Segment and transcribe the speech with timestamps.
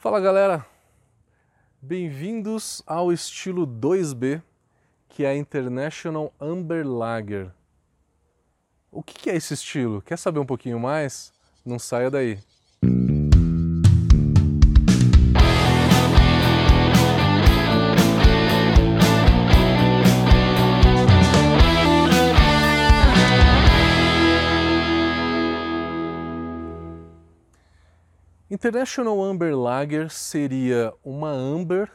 [0.00, 0.64] Fala galera,
[1.82, 4.40] bem-vindos ao estilo 2B,
[5.08, 7.50] que é a International Amber Lager.
[8.92, 10.00] O que é esse estilo?
[10.00, 11.32] Quer saber um pouquinho mais?
[11.66, 12.38] Não saia daí.
[28.58, 31.92] International Amber Lager seria uma amber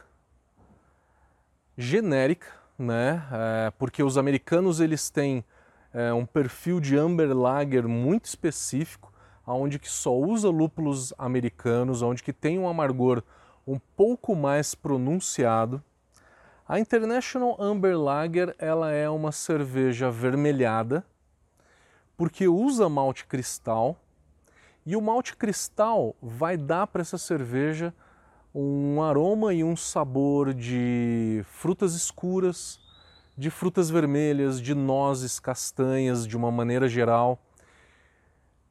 [1.76, 2.46] genérica,
[2.78, 3.22] né?
[3.30, 5.44] É, porque os americanos eles têm
[5.92, 9.12] é, um perfil de amber lager muito específico,
[9.46, 13.22] onde que só usa lúpulos americanos, onde que tem um amargor
[13.66, 15.84] um pouco mais pronunciado.
[16.66, 21.04] A International Amber Lager ela é uma cerveja avermelhada
[22.16, 23.98] porque usa malte cristal
[24.86, 27.94] e o malte cristal vai dar para essa cerveja
[28.54, 32.78] um aroma e um sabor de frutas escuras,
[33.36, 37.38] de frutas vermelhas, de nozes, castanhas, de uma maneira geral.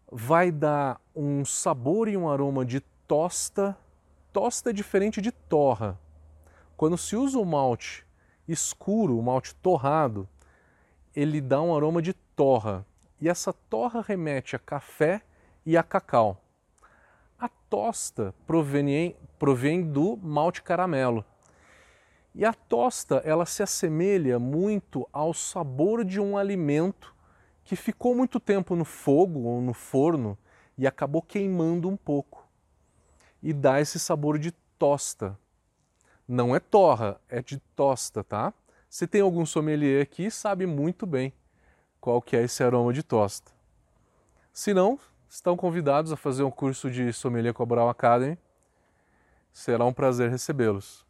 [0.10, 3.76] Vai dar um sabor e um aroma de tosta.
[4.32, 6.00] Tosta é diferente de torra.
[6.78, 8.06] Quando se usa o malte
[8.48, 10.30] escuro, o malte torrado,
[11.16, 12.86] ele dá um aroma de torra.
[13.20, 15.24] E essa torra remete a café
[15.66, 16.42] e a cacau.
[17.40, 21.26] A tosta provém, provém do malte caramelo.
[22.36, 27.14] E a tosta, ela se assemelha muito ao sabor de um alimento
[27.64, 30.38] que ficou muito tempo no fogo ou no forno
[30.78, 32.48] e acabou queimando um pouco.
[33.42, 35.38] E dá esse sabor de tosta.
[36.28, 38.54] Não é torra, é de tosta, tá?
[38.90, 41.34] Se tem algum sommelier aqui, sabe muito bem
[42.00, 43.52] qual que é esse aroma de tosta.
[44.52, 45.00] Se não,
[45.34, 48.38] estão convidados a fazer um curso de Sommelier Cobral Academy.
[49.52, 51.04] Será um prazer recebê-los.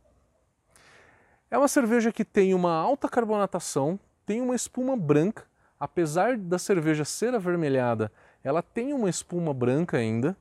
[1.52, 5.46] É uma cerveja que tem uma alta carbonatação, tem uma espuma branca,
[5.78, 8.10] apesar da cerveja ser avermelhada,
[8.42, 10.38] ela tem uma espuma branca ainda,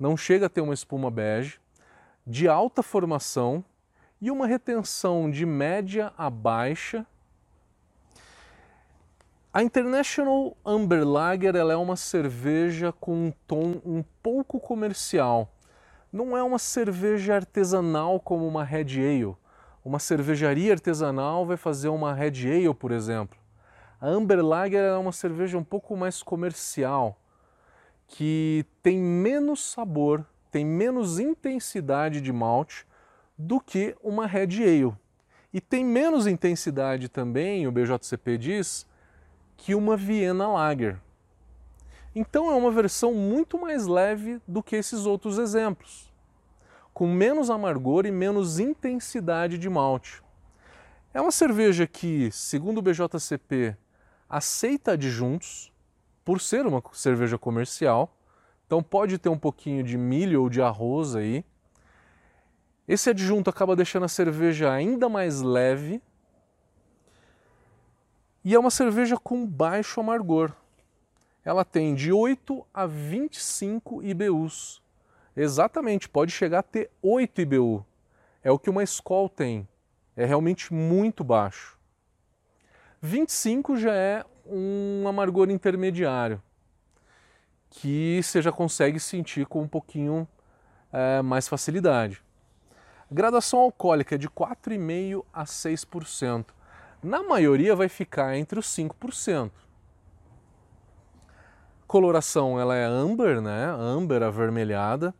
[0.00, 1.60] não chega a ter uma espuma bege,
[2.26, 3.62] de alta formação
[4.22, 7.06] e uma retenção de média a baixa
[9.52, 15.52] a International Amber Lager ela é uma cerveja com um tom um pouco comercial.
[16.10, 19.36] Não é uma cerveja artesanal como uma Red Ale.
[19.84, 23.38] Uma cervejaria artesanal vai fazer uma Red Ale, por exemplo.
[24.00, 27.18] A Amber Lager é uma cerveja um pouco mais comercial,
[28.08, 32.86] que tem menos sabor, tem menos intensidade de malte
[33.36, 34.94] do que uma Red Ale.
[35.52, 38.86] E tem menos intensidade também, o BJCP diz,
[39.62, 40.98] que uma Viena Lager.
[42.16, 46.12] Então é uma versão muito mais leve do que esses outros exemplos,
[46.92, 50.20] com menos amargor e menos intensidade de malte.
[51.14, 53.76] É uma cerveja que, segundo o BJCP,
[54.28, 55.72] aceita adjuntos,
[56.24, 58.16] por ser uma cerveja comercial,
[58.66, 61.44] então pode ter um pouquinho de milho ou de arroz aí.
[62.88, 66.02] Esse adjunto acaba deixando a cerveja ainda mais leve
[68.44, 70.52] e é uma cerveja com baixo amargor.
[71.44, 74.82] Ela tem de 8 a 25 IBUs.
[75.36, 77.86] Exatamente, pode chegar a ter 8 IBU.
[78.42, 79.66] É o que uma Skol tem.
[80.16, 81.78] É realmente muito baixo.
[83.00, 86.40] 25 já é um amargor intermediário,
[87.70, 90.28] que você já consegue sentir com um pouquinho
[90.92, 92.22] é, mais facilidade.
[93.10, 96.46] A graduação alcoólica é de 4,5% a 6%
[97.02, 99.50] na maioria vai ficar entre os 5%.
[101.86, 103.66] Coloração ela é amber, né?
[103.66, 105.14] Amber avermelhada,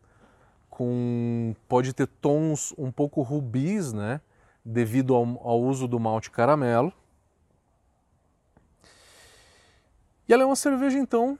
[0.69, 4.21] com pode ter tons um pouco rubis, né?
[4.65, 6.91] Devido ao, ao uso do malte caramelo.
[10.27, 11.37] E ela é uma cerveja então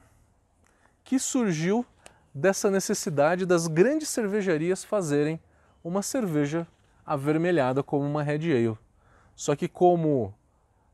[1.04, 1.86] que surgiu
[2.34, 5.40] dessa necessidade das grandes cervejarias fazerem
[5.84, 6.68] uma cerveja
[7.06, 8.78] avermelhada como uma Red Ale.
[9.36, 10.34] Só que como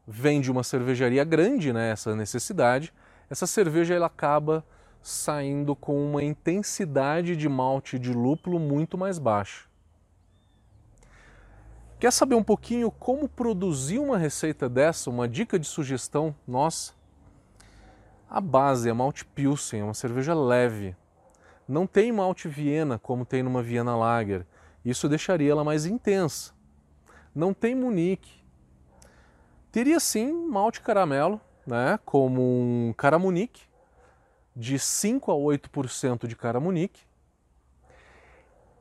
[0.07, 2.93] vem de uma cervejaria grande, né, essa necessidade,
[3.29, 4.65] essa cerveja ela acaba
[5.01, 9.67] saindo com uma intensidade de malte de lúpulo muito mais baixa.
[11.99, 16.93] Quer saber um pouquinho como produzir uma receita dessa, uma dica de sugestão nossa?
[18.29, 20.95] A base é malte Pilsen, é uma cerveja leve.
[21.67, 24.45] Não tem malte Viena como tem numa Viena Lager.
[24.83, 26.53] Isso deixaria ela mais intensa
[27.39, 28.43] não tem Munique.
[29.71, 33.63] Teria sim malte caramelo, né, como um caramunique,
[34.55, 37.01] de 5 a 8% de caramunique.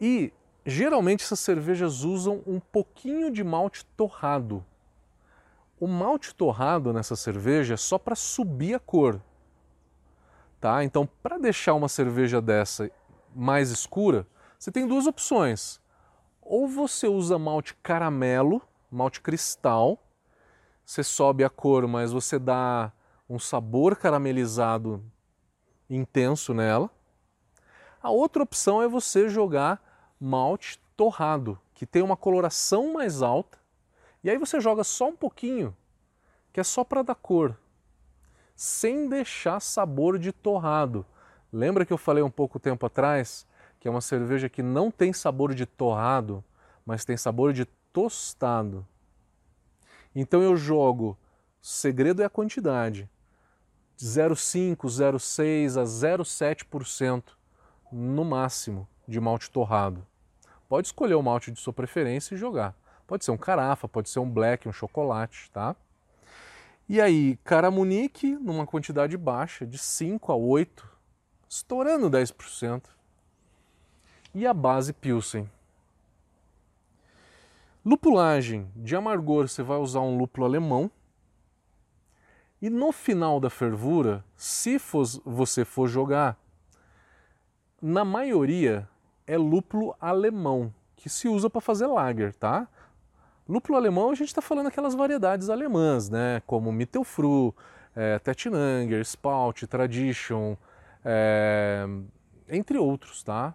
[0.01, 0.33] E
[0.71, 4.63] Geralmente essas cervejas usam um pouquinho de malte torrado.
[5.81, 9.19] O malte torrado nessa cerveja é só para subir a cor.
[10.61, 10.85] Tá?
[10.85, 12.91] Então, para deixar uma cerveja dessa
[13.35, 14.27] mais escura,
[14.59, 15.81] você tem duas opções.
[16.51, 20.03] Ou você usa malte caramelo, malte cristal,
[20.83, 22.91] você sobe a cor, mas você dá
[23.29, 25.05] um sabor caramelizado
[25.91, 26.89] intenso nela.
[28.03, 33.59] A outra opção é você jogar malte torrado, que tem uma coloração mais alta,
[34.25, 35.77] e aí você joga só um pouquinho,
[36.51, 37.59] que é só para dar cor,
[38.57, 41.05] sem deixar sabor de torrado.
[41.53, 43.47] Lembra que eu falei um pouco tempo atrás
[43.79, 46.45] que é uma cerveja que não tem sabor de torrado,
[46.85, 48.87] mas tem sabor de tostado.
[50.15, 51.17] Então eu jogo,
[51.63, 53.09] o segredo é a quantidade,
[53.97, 57.23] de 0,5, 0,6 a 0,7%
[57.93, 60.07] no máximo de malte torrado.
[60.69, 62.77] Pode escolher o malte de sua preferência e jogar.
[63.07, 65.75] Pode ser um carafa, pode ser um black, um chocolate, tá?
[66.89, 70.89] E aí, caramunique numa quantidade baixa, de 5 a 8,
[71.49, 72.98] estourando 10%.
[74.39, 75.51] E a base Pilsen.
[77.85, 80.89] Lupulagem de amargor, você vai usar um lúpulo alemão.
[82.63, 86.39] E no final da fervura, se for, você for jogar,
[87.83, 88.89] na maioria
[89.27, 92.69] é lúpulo alemão, que se usa para fazer lager, tá?
[93.49, 96.41] Lúpulo alemão a gente está falando aquelas variedades alemãs, né?
[96.47, 97.53] Como Mittelfru,
[97.93, 100.57] é, Tettnanger, Spalt, Tradition,
[101.05, 101.85] é,
[102.49, 103.53] entre outros, tá?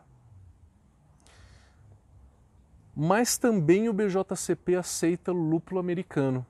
[2.95, 6.45] Mas também o BJCP aceita lúpulo americano,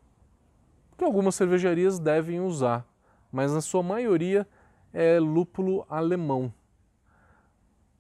[0.98, 2.86] que algumas cervejarias devem usar,
[3.32, 4.48] mas na sua maioria
[4.94, 6.54] é lúpulo alemão.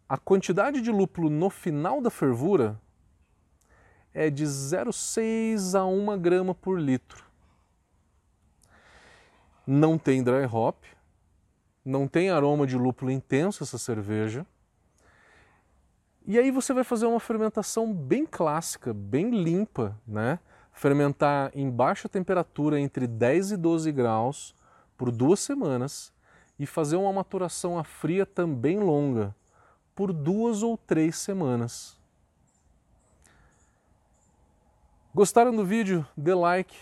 [0.08, 2.80] A quantidade de lúpulo no final da fervura
[4.14, 7.26] é de 0,6 a 1 grama por litro.
[9.66, 10.84] Não tem dry hop,
[11.84, 14.46] não tem aroma de lúpulo intenso essa cerveja
[16.26, 20.40] e aí você vai fazer uma fermentação bem clássica, bem limpa, né?
[20.72, 24.56] Fermentar em baixa temperatura entre 10 e 12 graus
[24.98, 26.14] por duas semanas
[26.58, 29.36] e fazer uma maturação a fria também longa
[29.94, 32.00] por duas ou três semanas.
[35.14, 36.06] Gostaram do vídeo?
[36.18, 36.76] Dê like.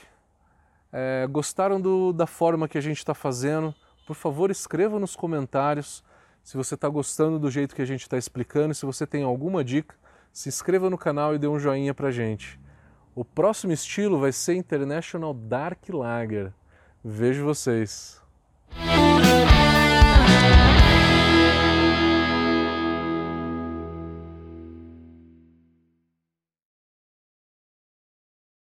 [0.94, 3.74] É, gostaram do, da forma que a gente está fazendo?
[4.06, 6.04] Por favor, escreva nos comentários
[6.44, 9.64] se você está gostando do jeito que a gente está explicando, se você tem alguma
[9.64, 9.96] dica,
[10.32, 12.60] se inscreva no canal e dê um joinha para gente.
[13.14, 16.54] O próximo estilo vai ser International Dark Lager.
[17.04, 18.21] Vejo vocês!